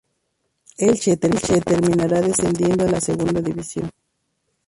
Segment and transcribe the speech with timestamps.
[0.79, 3.91] Elche terminaría descendiendo a la Segunda División.